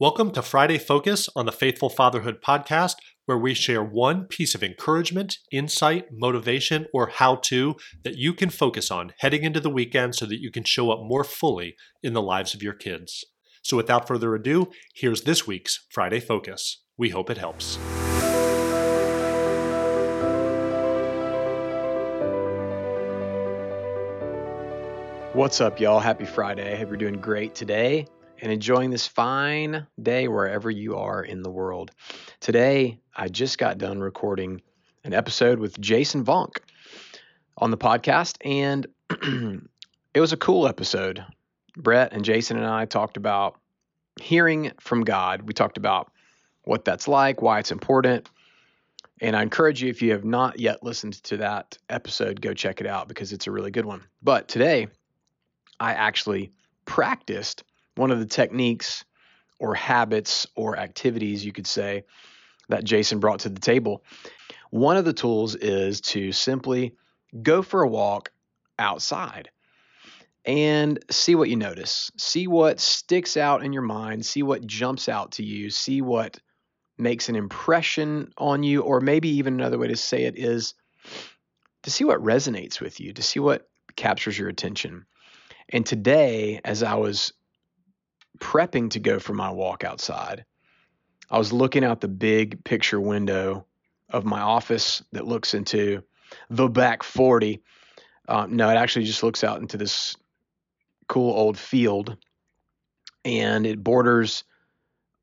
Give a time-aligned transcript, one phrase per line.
[0.00, 2.94] Welcome to Friday Focus on the Faithful Fatherhood podcast,
[3.26, 8.48] where we share one piece of encouragement, insight, motivation, or how to that you can
[8.48, 12.14] focus on heading into the weekend so that you can show up more fully in
[12.14, 13.26] the lives of your kids.
[13.60, 16.82] So, without further ado, here's this week's Friday Focus.
[16.96, 17.76] We hope it helps.
[25.34, 26.00] What's up, y'all?
[26.00, 26.72] Happy Friday.
[26.72, 28.06] I hope you're doing great today
[28.40, 31.90] and enjoying this fine day wherever you are in the world.
[32.40, 34.62] Today, I just got done recording
[35.04, 36.58] an episode with Jason Vonk
[37.58, 38.86] on the podcast, and
[40.14, 41.24] it was a cool episode.
[41.76, 43.58] Brett and Jason and I talked about
[44.20, 45.42] hearing from God.
[45.42, 46.10] We talked about
[46.62, 48.28] what that's like, why it's important.
[49.20, 52.80] And I encourage you, if you have not yet listened to that episode, go check
[52.80, 54.02] it out because it's a really good one.
[54.22, 54.88] But today,
[55.78, 56.52] I actually
[56.86, 57.62] practiced
[58.00, 59.04] one of the techniques
[59.58, 62.04] or habits or activities, you could say,
[62.70, 64.02] that Jason brought to the table.
[64.70, 66.94] One of the tools is to simply
[67.42, 68.32] go for a walk
[68.78, 69.50] outside
[70.46, 72.10] and see what you notice.
[72.16, 76.38] See what sticks out in your mind, see what jumps out to you, see what
[76.96, 80.72] makes an impression on you, or maybe even another way to say it is
[81.82, 85.04] to see what resonates with you, to see what captures your attention.
[85.68, 87.34] And today, as I was
[88.50, 90.44] prepping to go for my walk outside,
[91.30, 93.64] I was looking out the big picture window
[94.08, 96.02] of my office that looks into
[96.48, 97.62] the back 40.
[98.26, 100.16] Uh, no, it actually just looks out into this
[101.06, 102.16] cool old field,
[103.24, 104.42] and it borders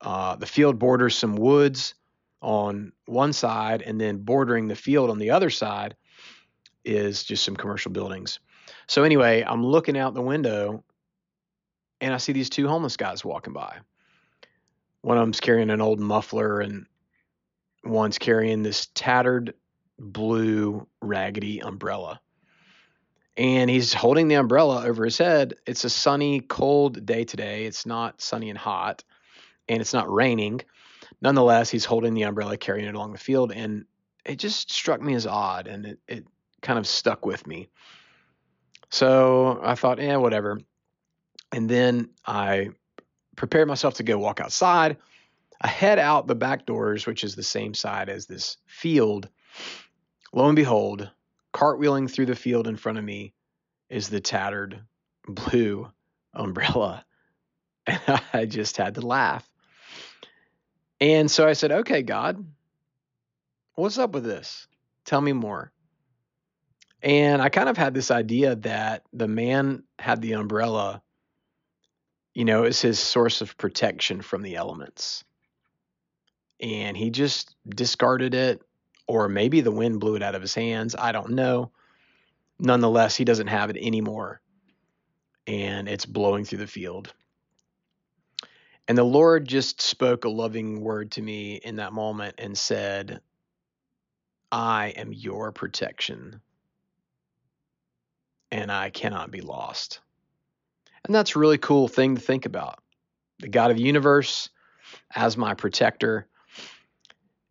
[0.00, 1.94] uh, the field borders some woods
[2.40, 5.94] on one side, and then bordering the field on the other side
[6.86, 8.40] is just some commercial buildings.
[8.86, 10.84] So anyway, I'm looking out the window
[12.00, 13.78] and I see these two homeless guys walking by.
[15.02, 16.86] One of them's carrying an old muffler, and
[17.84, 19.54] one's carrying this tattered
[19.98, 22.20] blue raggedy umbrella.
[23.36, 25.54] And he's holding the umbrella over his head.
[25.66, 27.64] It's a sunny, cold day today.
[27.64, 29.04] It's not sunny and hot,
[29.68, 30.60] and it's not raining.
[31.22, 33.84] Nonetheless, he's holding the umbrella, carrying it along the field, and
[34.24, 36.26] it just struck me as odd, and it, it
[36.60, 37.68] kind of stuck with me.
[38.90, 40.60] So I thought, yeah, whatever.
[41.52, 42.70] And then I
[43.36, 44.98] prepare myself to go walk outside.
[45.60, 49.28] I head out the back doors, which is the same side as this field.
[50.32, 51.10] Lo and behold,
[51.52, 53.34] cartwheeling through the field in front of me
[53.88, 54.80] is the tattered
[55.26, 55.90] blue
[56.34, 57.04] umbrella.
[57.86, 59.50] And I just had to laugh.
[61.00, 62.44] And so I said, okay, God,
[63.74, 64.68] what's up with this?
[65.06, 65.72] Tell me more.
[67.02, 71.02] And I kind of had this idea that the man had the umbrella
[72.34, 75.24] you know, is his source of protection from the elements.
[76.60, 78.62] And he just discarded it,
[79.06, 80.94] or maybe the wind blew it out of his hands.
[80.94, 81.72] I don't know.
[82.58, 84.40] Nonetheless, he doesn't have it anymore.
[85.46, 87.12] And it's blowing through the field.
[88.86, 93.20] And the Lord just spoke a loving word to me in that moment and said,
[94.52, 96.40] I am your protection,
[98.50, 100.00] and I cannot be lost.
[101.04, 102.82] And that's a really cool thing to think about.
[103.38, 104.50] The God of the universe
[105.14, 106.26] as my protector.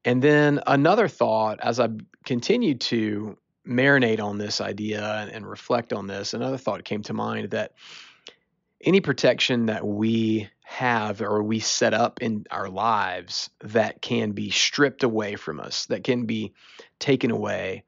[0.05, 1.89] And then another thought as I
[2.25, 3.37] continued to
[3.67, 7.73] marinate on this idea and, and reflect on this, another thought came to mind that
[8.81, 14.51] any protection that we have or we set up in our lives that can be
[14.51, 16.53] stripped away from us, that can be
[16.99, 17.83] taken away,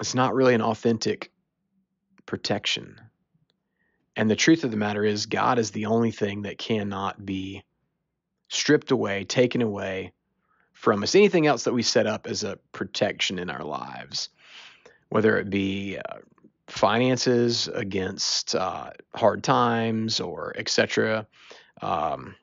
[0.00, 1.30] it's not really an authentic
[2.26, 2.98] protection.
[4.20, 7.64] And the truth of the matter is, God is the only thing that cannot be
[8.50, 10.12] stripped away, taken away
[10.74, 11.14] from us.
[11.14, 14.28] Anything else that we set up as a protection in our lives,
[15.08, 16.18] whether it be uh,
[16.66, 21.26] finances against uh, hard times or etc.,
[21.80, 22.34] um,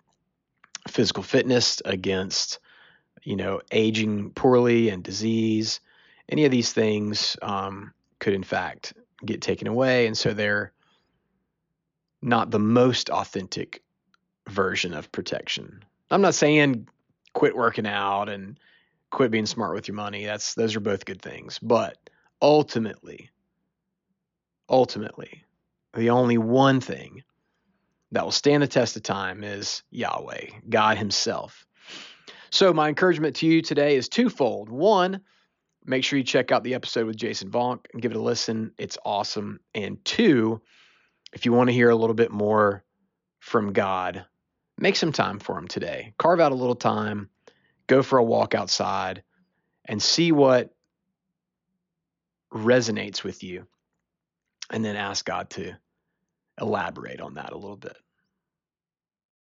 [0.87, 2.57] physical fitness against
[3.21, 5.79] you know aging poorly and disease,
[6.27, 10.73] any of these things um, could in fact get taken away, and so they're
[12.21, 13.83] not the most authentic
[14.49, 15.83] version of protection.
[16.09, 16.87] I'm not saying
[17.33, 18.57] quit working out and
[19.11, 20.25] quit being smart with your money.
[20.25, 21.59] That's those are both good things.
[21.59, 21.97] But
[22.41, 23.29] ultimately,
[24.69, 25.43] ultimately,
[25.93, 27.23] the only one thing
[28.11, 31.65] that will stand the test of time is Yahweh, God Himself.
[32.49, 34.69] So, my encouragement to you today is twofold.
[34.69, 35.21] One,
[35.85, 38.71] make sure you check out the episode with Jason Vonk and give it a listen.
[38.77, 39.59] It's awesome.
[39.75, 40.61] And two,
[41.33, 42.83] if you want to hear a little bit more
[43.39, 44.25] from God
[44.77, 46.13] make some time for him today.
[46.17, 47.29] Carve out a little time,
[47.87, 49.23] go for a walk outside,
[49.85, 50.73] and see what
[52.53, 53.67] resonates with you.
[54.69, 55.73] And then ask God to
[56.59, 57.97] elaborate on that a little bit.